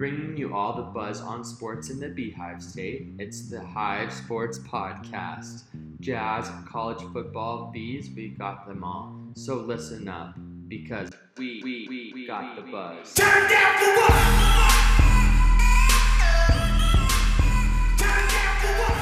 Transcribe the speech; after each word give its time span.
bringing 0.00 0.34
you 0.34 0.54
all 0.54 0.74
the 0.74 0.80
buzz 0.80 1.20
on 1.20 1.44
sports 1.44 1.90
in 1.90 2.00
the 2.00 2.08
Beehive 2.08 2.62
State. 2.62 3.08
It's 3.18 3.50
the 3.50 3.62
Hive 3.62 4.10
Sports 4.10 4.58
Podcast. 4.60 5.64
Jazz, 6.00 6.50
college 6.66 7.02
football, 7.12 7.70
bees, 7.70 8.08
we 8.16 8.28
got 8.28 8.66
them 8.66 8.82
all. 8.82 9.14
So 9.34 9.56
listen 9.56 10.08
up, 10.08 10.36
because 10.68 11.10
we, 11.36 11.60
we, 11.62 11.86
we, 11.86 12.12
we 12.14 12.26
got 12.26 12.56
the 12.56 12.62
buzz. 12.62 13.12
Turn 13.12 13.50
down 13.50 13.78
for 13.78 13.94
what? 13.96 14.10
Turn 17.98 18.26
down 18.30 18.56
for 18.62 18.72
what? 18.80 18.96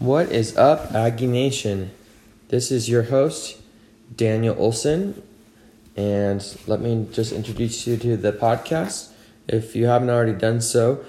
What 0.00 0.32
is 0.32 0.56
up, 0.56 0.92
Aggie 0.92 1.28
Nation? 1.28 1.92
This 2.48 2.72
is 2.72 2.88
your 2.88 3.04
host, 3.04 3.58
Daniel 4.14 4.54
Olson, 4.58 5.22
and 5.96 6.44
let 6.66 6.80
me 6.80 7.06
just 7.12 7.32
introduce 7.32 7.86
you 7.86 7.96
to 7.96 8.16
the 8.16 8.32
podcast. 8.32 9.10
If 9.48 9.76
you 9.76 9.86
haven't 9.86 10.10
already 10.10 10.32
done 10.32 10.60
so, 10.60 11.04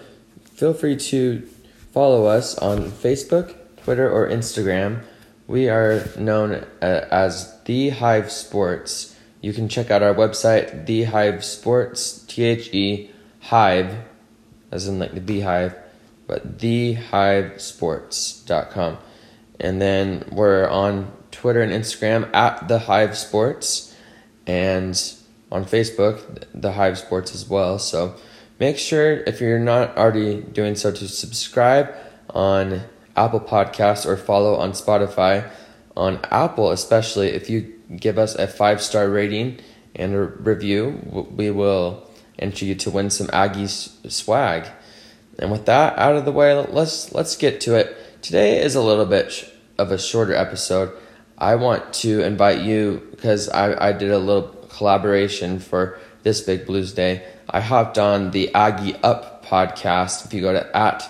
feel 0.53 0.73
free 0.73 0.95
to 0.97 1.47
follow 1.91 2.25
us 2.25 2.57
on 2.57 2.91
Facebook, 2.91 3.55
Twitter, 3.83 4.09
or 4.09 4.27
Instagram. 4.27 5.03
We 5.47 5.69
are 5.69 6.07
known 6.17 6.65
uh, 6.81 7.05
as 7.11 7.53
The 7.65 7.89
Hive 7.89 8.31
Sports. 8.31 9.15
You 9.41 9.51
can 9.53 9.67
check 9.67 9.91
out 9.91 10.03
our 10.03 10.13
website, 10.13 10.85
The 10.85 11.05
Hive 11.05 11.43
Sports, 11.43 12.23
T 12.27 12.43
H 12.43 12.69
E 12.73 13.09
Hive, 13.41 13.95
as 14.71 14.87
in 14.87 14.99
like 14.99 15.13
the 15.13 15.21
beehive, 15.21 15.75
but 16.27 16.59
thehivesports.com. 16.59 18.97
And 19.59 19.81
then 19.81 20.23
we're 20.31 20.69
on 20.69 21.11
Twitter 21.41 21.61
and 21.63 21.71
Instagram 21.71 22.31
at 22.35 22.67
the 22.67 22.77
Hive 22.77 23.17
Sports 23.17 23.95
and 24.45 24.93
on 25.51 25.65
Facebook, 25.65 26.45
the 26.53 26.73
Hive 26.73 26.99
Sports 26.99 27.33
as 27.33 27.49
well. 27.49 27.79
So 27.79 28.15
make 28.59 28.77
sure 28.77 29.13
if 29.25 29.41
you're 29.41 29.57
not 29.57 29.97
already 29.97 30.39
doing 30.39 30.75
so 30.75 30.91
to 30.91 31.07
subscribe 31.07 31.95
on 32.29 32.83
Apple 33.15 33.39
Podcasts 33.39 34.05
or 34.05 34.17
follow 34.17 34.55
on 34.55 34.73
Spotify. 34.73 35.49
On 35.97 36.19
Apple, 36.29 36.69
especially 36.69 37.29
if 37.29 37.49
you 37.49 37.73
give 37.95 38.19
us 38.19 38.35
a 38.35 38.47
five 38.47 38.79
star 38.79 39.09
rating 39.09 39.59
and 39.95 40.13
a 40.13 40.21
review, 40.21 41.25
we 41.35 41.49
will 41.49 42.07
enter 42.37 42.65
you 42.65 42.75
to 42.75 42.91
win 42.91 43.09
some 43.09 43.27
Aggies 43.27 43.89
swag. 44.09 44.67
And 45.39 45.51
with 45.51 45.65
that 45.65 45.97
out 45.97 46.15
of 46.15 46.25
the 46.25 46.31
way, 46.31 46.53
let's 46.53 47.11
let's 47.13 47.35
get 47.35 47.59
to 47.61 47.75
it. 47.75 48.21
Today 48.21 48.61
is 48.61 48.75
a 48.75 48.81
little 48.81 49.07
bit 49.07 49.51
of 49.79 49.91
a 49.91 49.97
shorter 49.97 50.35
episode. 50.35 50.95
I 51.41 51.55
want 51.55 51.91
to 51.95 52.21
invite 52.21 52.61
you 52.61 53.01
because 53.09 53.49
I, 53.49 53.87
I 53.87 53.93
did 53.93 54.11
a 54.11 54.19
little 54.19 54.49
collaboration 54.69 55.57
for 55.57 55.97
this 56.21 56.39
Big 56.39 56.67
Bluesday. 56.67 57.25
I 57.49 57.61
hopped 57.61 57.97
on 57.97 58.29
the 58.29 58.53
Aggie 58.53 58.95
Up 58.97 59.43
podcast. 59.43 60.23
If 60.23 60.35
you 60.35 60.41
go 60.41 60.53
to 60.53 60.77
at 60.77 61.09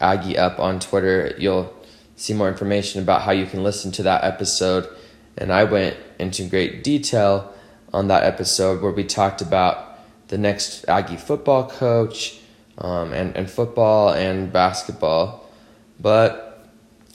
Aggie 0.00 0.38
Up 0.38 0.58
on 0.58 0.80
Twitter, 0.80 1.34
you'll 1.36 1.70
see 2.16 2.32
more 2.32 2.48
information 2.48 3.02
about 3.02 3.20
how 3.20 3.32
you 3.32 3.44
can 3.44 3.62
listen 3.62 3.92
to 3.92 4.02
that 4.04 4.24
episode. 4.24 4.88
And 5.36 5.52
I 5.52 5.64
went 5.64 5.98
into 6.18 6.44
great 6.44 6.82
detail 6.82 7.52
on 7.92 8.08
that 8.08 8.22
episode 8.22 8.80
where 8.80 8.92
we 8.92 9.04
talked 9.04 9.42
about 9.42 9.98
the 10.28 10.38
next 10.38 10.86
Aggie 10.88 11.18
football 11.18 11.68
coach 11.68 12.40
um, 12.78 13.12
and, 13.12 13.36
and 13.36 13.50
football 13.50 14.14
and 14.14 14.50
basketball. 14.50 15.46
But 16.00 16.66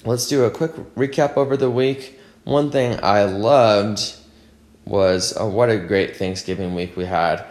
let's 0.05 0.27
do 0.27 0.43
a 0.43 0.51
quick 0.51 0.73
recap 0.95 1.35
over 1.35 1.57
the 1.57 1.71
week. 1.71 2.19
One 2.43 2.71
thing 2.71 2.99
I 3.01 3.23
loved 3.23 4.15
was 4.85 5.33
oh, 5.37 5.47
what 5.47 5.69
a 5.69 5.77
great 5.77 6.17
Thanksgiving 6.17 6.75
week 6.75 6.97
we 6.97 7.05
had. 7.05 7.45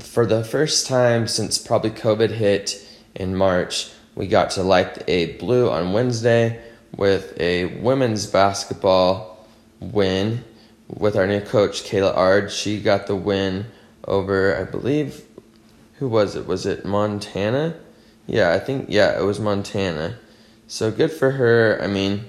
For 0.00 0.26
the 0.26 0.44
first 0.44 0.86
time 0.86 1.26
since 1.26 1.56
probably 1.56 1.90
COVID 1.90 2.30
hit 2.30 2.86
in 3.14 3.34
March, 3.34 3.90
we 4.14 4.26
got 4.26 4.50
to 4.50 4.62
light 4.62 5.02
a 5.08 5.32
blue 5.38 5.70
on 5.70 5.92
Wednesday 5.92 6.62
with 6.94 7.38
a 7.40 7.66
women's 7.80 8.26
basketball 8.26 9.46
win 9.80 10.44
with 10.88 11.16
our 11.16 11.26
new 11.26 11.40
coach, 11.40 11.84
Kayla 11.84 12.14
Ard. 12.16 12.50
She 12.52 12.80
got 12.80 13.06
the 13.06 13.16
win 13.16 13.66
over, 14.06 14.56
I 14.56 14.64
believe, 14.64 15.24
who 15.94 16.08
was 16.08 16.36
it? 16.36 16.46
Was 16.46 16.66
it 16.66 16.84
Montana? 16.84 17.76
Yeah, 18.26 18.52
I 18.52 18.58
think, 18.58 18.86
yeah, 18.88 19.18
it 19.18 19.24
was 19.24 19.40
Montana. 19.40 20.18
So 20.66 20.90
good 20.90 21.12
for 21.12 21.32
her. 21.32 21.78
I 21.82 21.86
mean, 21.86 22.24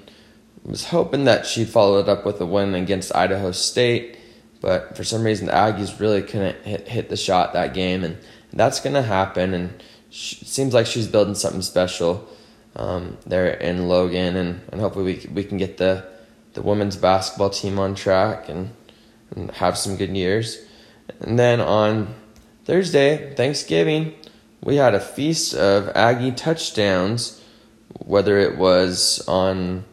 was 0.68 0.86
hoping 0.86 1.24
that 1.26 1.46
she'd 1.46 1.70
follow 1.70 2.00
it 2.00 2.10
up 2.10 2.26
with 2.26 2.40
a 2.42 2.46
win 2.46 2.76
against 2.76 3.16
Idaho 3.16 3.52
State, 3.52 4.18
but 4.62 4.98
for 4.98 5.04
some 5.04 5.24
reason 5.24 5.48
the 5.48 5.54
Aggies 5.54 6.00
really 6.00 6.22
couldn't 6.22 6.64
hit, 6.66 6.88
hit 6.88 7.10
the 7.10 7.18
shot 7.18 7.54
that 7.54 7.74
game, 7.74 8.04
and 8.04 8.18
that's 8.52 8.82
going 8.82 8.94
to 8.94 9.02
happen. 9.02 9.54
And 9.54 9.84
she, 10.10 10.38
it 10.42 10.48
seems 10.48 10.74
like 10.74 10.86
she's 10.86 11.08
building 11.08 11.36
something 11.36 11.62
special 11.62 12.28
um, 12.76 13.18
there 13.26 13.48
in 13.48 13.88
Logan, 13.88 14.36
and, 14.36 14.62
and 14.72 14.82
hopefully 14.82 15.06
we 15.06 15.34
we 15.34 15.44
can 15.44 15.58
get 15.58 15.78
the 15.78 16.06
the 16.54 16.62
women's 16.62 16.96
basketball 16.96 17.52
team 17.52 17.78
on 17.78 17.94
track 17.94 18.50
and, 18.50 18.72
and 19.36 19.52
have 19.52 19.78
some 19.78 19.96
good 19.96 20.16
years. 20.16 20.66
And 21.22 21.38
then 21.38 21.62
on 21.62 22.16
Thursday, 22.66 23.34
Thanksgiving, 23.36 24.16
we 24.64 24.78
had 24.78 24.96
a 24.96 25.00
feast 25.00 25.54
of 25.54 25.90
Aggie 25.90 26.32
touchdowns, 26.32 27.42
whether 28.00 28.40
it 28.40 28.58
was 28.58 29.24
on 29.28 29.86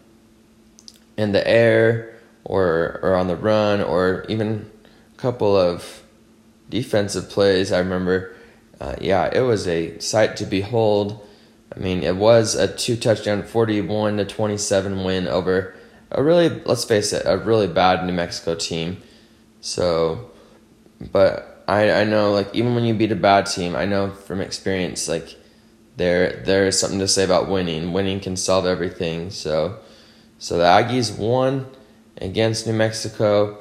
in 1.16 1.32
the 1.32 1.46
air 1.46 2.12
or 2.44 2.98
or 3.02 3.14
on 3.14 3.28
the 3.28 3.36
run 3.36 3.80
or 3.80 4.26
even 4.28 4.70
a 5.14 5.16
couple 5.16 5.56
of 5.56 6.02
defensive 6.68 7.30
plays. 7.30 7.70
I 7.70 7.78
remember, 7.78 8.34
uh, 8.80 8.96
yeah, 9.00 9.30
it 9.32 9.42
was 9.42 9.68
a 9.68 9.98
sight 10.00 10.36
to 10.38 10.44
behold. 10.44 11.24
I 11.74 11.78
mean, 11.78 12.02
it 12.02 12.16
was 12.16 12.54
a 12.56 12.66
two 12.66 12.96
touchdown, 12.96 13.44
forty-one 13.44 14.16
to 14.16 14.24
twenty-seven 14.24 15.04
win 15.04 15.28
over 15.28 15.74
a 16.10 16.22
really, 16.22 16.48
let's 16.64 16.84
face 16.84 17.12
it, 17.12 17.22
a 17.26 17.38
really 17.38 17.68
bad 17.68 18.04
New 18.04 18.12
Mexico 18.12 18.54
team. 18.54 19.02
So, 19.60 20.30
but 21.12 21.64
I 21.68 21.92
I 21.92 22.04
know 22.04 22.32
like 22.32 22.54
even 22.54 22.74
when 22.74 22.84
you 22.84 22.94
beat 22.94 23.12
a 23.12 23.16
bad 23.16 23.46
team, 23.46 23.76
I 23.76 23.84
know 23.84 24.10
from 24.10 24.40
experience 24.40 25.08
like 25.08 25.36
there 25.96 26.42
there 26.44 26.66
is 26.66 26.78
something 26.78 26.98
to 26.98 27.08
say 27.08 27.24
about 27.24 27.48
winning. 27.48 27.92
Winning 27.92 28.20
can 28.20 28.36
solve 28.36 28.66
everything. 28.66 29.30
So. 29.30 29.78
So 30.38 30.58
the 30.58 30.64
Aggies 30.64 31.16
won 31.16 31.66
against 32.18 32.66
New 32.66 32.72
Mexico, 32.72 33.58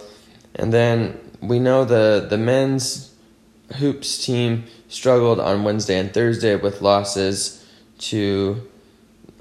and 0.55 0.73
then 0.73 1.19
we 1.41 1.59
know 1.59 1.85
the 1.85 2.25
the 2.29 2.37
men's 2.37 3.13
hoops 3.75 4.23
team 4.25 4.65
struggled 4.87 5.39
on 5.39 5.63
Wednesday 5.63 5.97
and 5.99 6.13
Thursday 6.13 6.55
with 6.55 6.81
losses 6.81 7.65
to 7.97 8.69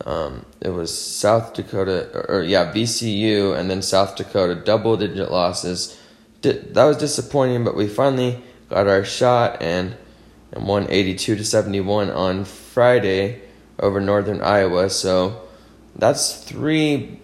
um, 0.04 0.46
it 0.60 0.70
was 0.70 0.96
South 0.96 1.54
Dakota 1.54 2.10
or, 2.14 2.38
or 2.38 2.42
yeah 2.42 2.72
VCU 2.72 3.56
and 3.56 3.70
then 3.70 3.82
South 3.82 4.16
Dakota 4.16 4.54
double 4.54 4.96
digit 4.96 5.30
losses. 5.30 5.98
That 6.42 6.84
was 6.84 6.96
disappointing, 6.96 7.64
but 7.64 7.76
we 7.76 7.86
finally 7.86 8.42
got 8.68 8.88
our 8.88 9.04
shot 9.04 9.62
and 9.62 9.96
and 10.50 10.66
won 10.66 10.86
eighty 10.90 11.14
two 11.14 11.36
to 11.36 11.44
seventy 11.44 11.80
one 11.80 12.10
on 12.10 12.44
Friday 12.44 13.42
over 13.78 14.00
Northern 14.00 14.42
Iowa. 14.42 14.90
So 14.90 15.42
that's 15.96 16.42
three 16.44 17.20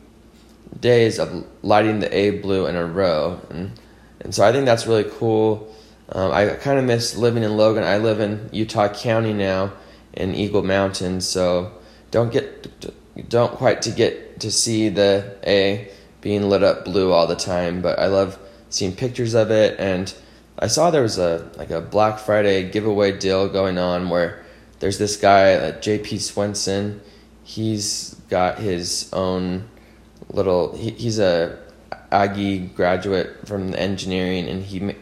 days 0.79 1.19
of 1.19 1.47
lighting 1.63 2.01
the 2.01 2.15
A 2.15 2.31
blue 2.41 2.67
in 2.67 2.77
a 2.77 2.85
row, 2.85 3.41
and 3.51 3.73
and 4.21 4.35
so 4.35 4.47
I 4.47 4.53
think 4.53 4.67
that's 4.67 4.87
really 4.87 5.11
cool. 5.11 5.75
Um, 6.11 6.33
I 6.33 6.47
kind 6.55 6.79
of 6.79 6.85
miss 6.85 7.17
living 7.17 7.43
in 7.43 7.57
Logan. 7.57 7.85
I 7.85 7.99
live 7.99 8.21
in 8.21 8.49
Utah 8.53 8.93
County 8.93 9.33
now 9.33 9.73
in 10.13 10.35
Eagle 10.35 10.63
Mountain, 10.63 11.21
so 11.21 11.73
don't 12.11 12.33
get 12.33 13.29
don't 13.29 13.53
quite 13.53 13.83
to 13.83 13.91
get 13.91 14.41
to 14.41 14.51
see 14.51 14.89
the 14.89 15.37
A 15.47 15.91
being 16.21 16.49
lit 16.49 16.63
up 16.63 16.85
blue 16.85 17.13
all 17.13 17.27
the 17.27 17.37
time, 17.37 17.83
but 17.83 17.99
I 17.99 18.07
love 18.07 18.39
seeing 18.71 18.95
pictures 18.95 19.35
of 19.35 19.51
it 19.51 19.79
and 19.81 20.13
I 20.59 20.67
saw 20.67 20.91
there 20.91 21.03
was 21.03 21.19
a 21.19 21.49
like 21.57 21.71
a 21.71 21.81
Black 21.81 22.19
Friday 22.19 22.69
giveaway 22.69 23.17
deal 23.17 23.49
going 23.49 23.79
on 23.79 24.09
where 24.09 24.45
there's 24.81 24.99
this 24.99 25.17
guy, 25.17 25.55
uh, 25.55 25.73
JP 25.81 26.21
Swenson. 26.21 27.01
He's 27.49 28.15
got 28.29 28.59
his 28.59 29.09
own 29.11 29.71
little. 30.29 30.77
He, 30.77 30.91
he's 30.91 31.19
a 31.19 31.59
Aggie 32.13 32.59
graduate 32.59 33.49
from 33.49 33.75
engineering, 33.75 34.47
and 34.47 34.63
he 34.63 34.95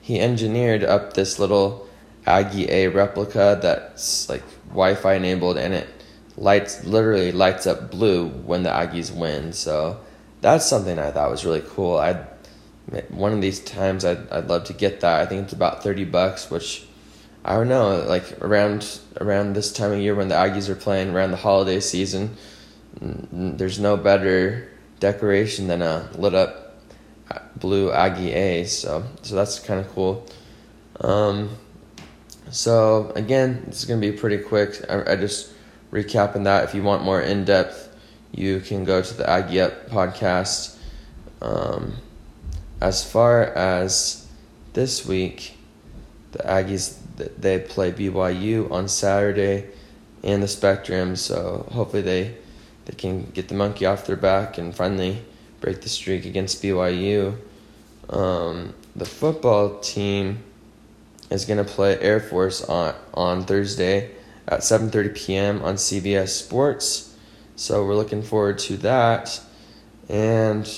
he 0.00 0.18
engineered 0.18 0.82
up 0.82 1.12
this 1.12 1.38
little 1.38 1.86
Aggie 2.24 2.70
A 2.70 2.88
replica 2.88 3.58
that's 3.60 4.30
like 4.30 4.42
Wi-Fi 4.70 5.12
enabled, 5.12 5.58
and 5.58 5.74
it 5.74 5.88
lights 6.38 6.82
literally 6.84 7.32
lights 7.32 7.66
up 7.66 7.90
blue 7.90 8.28
when 8.28 8.62
the 8.62 8.70
Aggies 8.70 9.14
win. 9.14 9.52
So 9.52 10.00
that's 10.40 10.64
something 10.64 10.98
I 10.98 11.10
thought 11.10 11.30
was 11.30 11.44
really 11.44 11.62
cool. 11.68 11.98
I 11.98 12.24
one 13.10 13.34
of 13.34 13.42
these 13.42 13.60
times 13.60 14.06
I'd 14.06 14.26
I'd 14.30 14.48
love 14.48 14.64
to 14.64 14.72
get 14.72 15.00
that. 15.00 15.20
I 15.20 15.26
think 15.26 15.44
it's 15.44 15.52
about 15.52 15.82
thirty 15.82 16.06
bucks, 16.06 16.50
which 16.50 16.86
I 17.44 17.54
don't 17.54 17.68
know. 17.68 18.04
Like 18.06 18.40
around 18.42 19.00
around 19.20 19.54
this 19.54 19.72
time 19.72 19.92
of 19.92 19.98
year 19.98 20.14
when 20.14 20.28
the 20.28 20.34
Aggies 20.34 20.68
are 20.68 20.74
playing 20.74 21.10
around 21.10 21.30
the 21.30 21.38
holiday 21.38 21.80
season, 21.80 22.36
there's 23.00 23.78
no 23.78 23.96
better 23.96 24.68
decoration 24.98 25.66
than 25.66 25.82
a 25.82 26.08
lit 26.14 26.34
up 26.34 26.70
blue 27.56 27.90
Aggie 27.92 28.32
A. 28.32 28.64
So 28.64 29.04
so 29.22 29.34
that's 29.34 29.58
kind 29.58 29.80
of 29.80 29.88
cool. 29.90 30.26
Um, 31.00 31.56
so 32.50 33.12
again, 33.14 33.64
this 33.66 33.80
is 33.80 33.84
gonna 33.86 34.00
be 34.00 34.12
pretty 34.12 34.38
quick. 34.38 34.84
I, 34.88 35.12
I 35.12 35.16
just 35.16 35.52
recapping 35.90 36.44
that. 36.44 36.64
If 36.64 36.74
you 36.74 36.82
want 36.82 37.02
more 37.02 37.20
in 37.20 37.44
depth, 37.44 37.94
you 38.32 38.60
can 38.60 38.84
go 38.84 39.02
to 39.02 39.14
the 39.14 39.28
Aggie 39.28 39.60
Up 39.60 39.88
podcast. 39.88 40.76
Um, 41.42 41.96
as 42.80 43.08
far 43.08 43.44
as 43.44 44.26
this 44.72 45.06
week, 45.06 45.56
the 46.32 46.38
Aggies 46.40 46.98
they 47.38 47.58
play 47.58 47.92
BYU 47.92 48.70
on 48.70 48.88
Saturday 48.88 49.68
in 50.22 50.40
the 50.40 50.48
Spectrum. 50.48 51.16
So 51.16 51.68
hopefully 51.72 52.02
they 52.02 52.36
they 52.86 52.94
can 52.94 53.24
get 53.30 53.48
the 53.48 53.54
monkey 53.54 53.86
off 53.86 54.06
their 54.06 54.16
back 54.16 54.58
and 54.58 54.74
finally 54.74 55.22
break 55.60 55.82
the 55.82 55.88
streak 55.88 56.24
against 56.24 56.62
BYU. 56.62 57.36
Um, 58.08 58.74
the 58.96 59.04
football 59.04 59.78
team 59.80 60.42
is 61.30 61.44
going 61.44 61.64
to 61.64 61.70
play 61.70 61.98
Air 62.00 62.20
Force 62.20 62.62
on 62.64 62.94
on 63.14 63.44
Thursday 63.44 64.10
at 64.48 64.60
7:30 64.60 65.14
p.m. 65.14 65.62
on 65.62 65.76
CBS 65.76 66.28
Sports. 66.28 67.14
So 67.56 67.84
we're 67.84 67.94
looking 67.94 68.22
forward 68.22 68.58
to 68.60 68.76
that. 68.78 69.40
And 70.08 70.68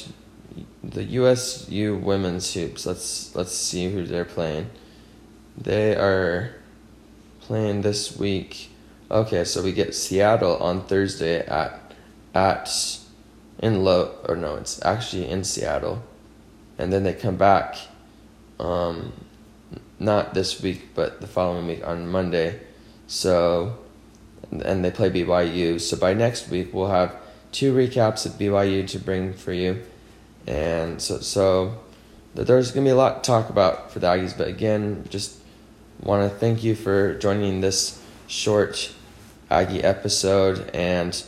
the 0.83 1.05
USU 1.05 1.97
women's 1.97 2.53
hoops. 2.53 2.85
Let's 2.85 3.35
let's 3.35 3.53
see 3.53 3.91
who 3.91 4.05
they're 4.05 4.25
playing. 4.25 4.71
They 5.57 5.95
are 5.95 6.55
playing 7.41 7.83
this 7.83 8.17
week. 8.17 8.71
Okay, 9.11 9.45
so 9.45 9.63
we 9.63 9.73
get 9.73 9.95
Seattle 9.95 10.57
on 10.57 10.85
Thursday 10.85 11.45
at 11.47 11.79
at 12.35 12.71
in 13.59 13.85
low 13.85 14.15
or 14.27 14.37
no, 14.37 14.57
it's 14.57 14.85
actually 14.85 15.29
in 15.29 15.45
Seattle, 15.45 16.03
and 16.79 16.93
then 16.93 17.05
they 17.05 17.13
come 17.13 17.37
back. 17.37 17.77
Um, 18.59 19.13
not 19.99 20.35
this 20.35 20.61
week, 20.61 20.95
but 20.95 21.21
the 21.21 21.27
following 21.27 21.67
week 21.67 21.87
on 21.87 22.09
Monday. 22.09 22.61
So, 23.07 23.79
and 24.51 24.85
they 24.85 24.91
play 24.91 25.11
BYU. 25.11 25.81
So 25.81 25.97
by 25.97 26.13
next 26.13 26.49
week, 26.49 26.75
we'll 26.75 26.89
have 26.89 27.15
two 27.53 27.73
recaps 27.73 28.27
of 28.27 28.33
BYU 28.33 28.87
to 28.89 28.99
bring 28.99 29.33
for 29.33 29.53
you. 29.53 29.83
And 30.47 31.01
so, 31.01 31.21
so 31.21 31.79
there's 32.35 32.73
going 32.73 32.85
to 32.85 32.89
be 32.89 32.93
a 32.93 32.97
lot 32.97 33.23
to 33.23 33.31
talk 33.31 33.49
about 33.49 33.93
for 33.93 34.01
the 34.01 34.09
Aggies. 34.09 34.37
But 34.37 34.49
again, 34.49 35.05
just 35.09 35.39
want 36.03 36.31
to 36.31 36.37
thank 36.39 36.65
you 36.65 36.75
for 36.75 37.15
joining 37.15 37.61
this 37.61 38.03
short 38.27 38.93
Aggie 39.51 39.83
episode. 39.83 40.71
And 40.75 41.23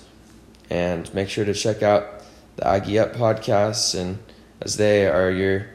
and 0.70 1.12
make 1.14 1.28
sure 1.28 1.44
to 1.44 1.54
check 1.54 1.82
out 1.82 2.22
the 2.56 2.66
Aggie 2.66 2.98
Up 2.98 3.12
podcasts, 3.14 3.98
and 3.98 4.18
as 4.60 4.76
they 4.76 5.06
are 5.06 5.30
your, 5.30 5.66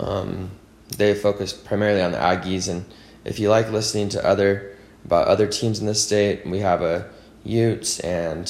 um, 0.00 0.50
they 0.96 1.14
focus 1.14 1.52
primarily 1.52 2.02
on 2.02 2.12
the 2.12 2.18
Aggies. 2.18 2.68
And 2.68 2.84
if 3.24 3.38
you 3.38 3.48
like 3.48 3.70
listening 3.70 4.08
to 4.10 4.24
other 4.24 4.76
about 5.04 5.28
other 5.28 5.46
teams 5.46 5.78
in 5.78 5.86
the 5.86 5.94
state, 5.94 6.46
we 6.46 6.58
have 6.58 6.82
a 6.82 7.08
Utes 7.44 8.00
and 8.00 8.44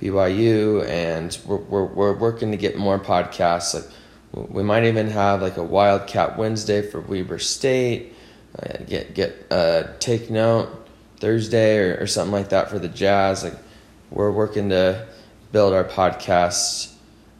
BYU, 0.00 0.86
and 0.86 1.36
we're 1.46 1.56
we're, 1.56 1.84
we're 1.84 2.16
working 2.16 2.50
to 2.50 2.56
get 2.56 2.76
more 2.76 2.98
podcasts. 2.98 3.74
Like 3.74 4.50
we 4.50 4.62
might 4.62 4.84
even 4.84 5.08
have 5.10 5.40
like 5.40 5.56
a 5.56 5.62
Wildcat 5.62 6.36
Wednesday 6.36 6.82
for 6.82 7.00
Weber 7.00 7.38
State. 7.38 8.14
Uh, 8.56 8.78
get 8.86 9.14
get 9.14 9.46
uh, 9.50 9.84
take 9.98 10.30
note 10.30 10.68
Thursday 11.18 11.78
or, 11.78 11.98
or 12.00 12.06
something 12.06 12.32
like 12.32 12.50
that 12.50 12.70
for 12.70 12.78
the 12.78 12.88
Jazz. 12.88 13.42
Like 13.42 13.56
we're 14.10 14.30
working 14.30 14.70
to 14.70 15.06
build 15.52 15.72
our 15.72 15.84
podcast 15.84 16.92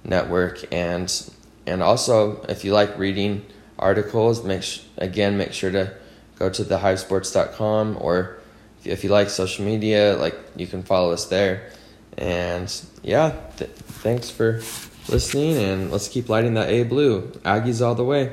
network 0.05 0.65
and 0.73 1.31
and 1.67 1.83
also 1.83 2.43
if 2.43 2.65
you 2.65 2.73
like 2.73 2.99
reading 2.99 3.45
articles 3.79 4.45
make 4.45 4.63
sh- 4.63 4.81
again 4.99 5.37
make 5.37 5.53
sure 5.53 5.71
to 5.71 5.93
go 6.39 6.51
to 6.51 6.63
thehivesports.com 6.63 7.97
or 8.01 8.39
if 8.81 8.87
you, 8.87 8.93
if 8.93 9.05
you 9.05 9.11
like 9.11 9.31
social 9.31 9.65
media 9.65 10.17
like 10.17 10.37
you 10.57 10.67
can 10.67 10.83
follow 10.83 11.13
us 11.13 11.27
there. 11.27 11.71
And 12.17 12.73
yeah 13.03 13.35
th- 13.57 13.71
thanks 13.71 14.31
for 14.31 14.63
listening 15.09 15.57
and 15.57 15.91
let's 15.91 16.09
keep 16.09 16.29
lighting 16.29 16.55
that 16.55 16.69
a 16.71 16.85
blue. 16.85 17.33
Aggies 17.45 17.85
all 17.85 17.95
the 17.95 18.05
way 18.05 18.33